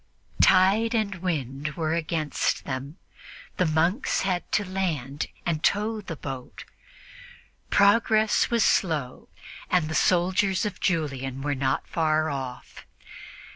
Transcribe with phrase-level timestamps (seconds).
[0.41, 2.97] Tide and wind were against them;
[3.57, 6.65] the monks had to land and tow the boat;
[7.69, 9.29] progress was slow,
[9.69, 12.83] and the soldiers of Julian were not far off.